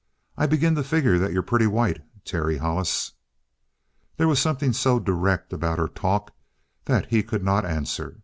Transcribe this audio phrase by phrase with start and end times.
[0.35, 3.11] I begin to figure that you're pretty white, Terry Hollis."
[4.17, 6.33] There was something so direct about her talk
[6.85, 8.17] that he could not answer.